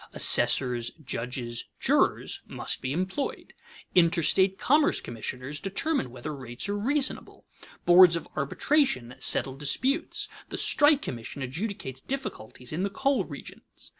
Assessors, 0.13 0.89
judges, 1.05 1.65
jurors, 1.79 2.41
must 2.47 2.81
be 2.81 2.91
employed. 2.91 3.53
Interstate 3.93 4.57
commerce 4.57 4.99
commissioners 4.99 5.59
determine 5.59 6.09
whether 6.09 6.35
rates 6.35 6.67
are 6.67 6.75
reasonable, 6.75 7.45
boards 7.85 8.15
of 8.15 8.27
arbitration 8.35 9.13
settle 9.19 9.55
disputes, 9.55 10.27
the 10.49 10.57
strike 10.57 11.03
commission 11.03 11.43
adjudicates 11.43 12.01
difficulties 12.03 12.73
in 12.73 12.81
the 12.81 12.89
coal 12.89 13.25
regions. 13.25 13.89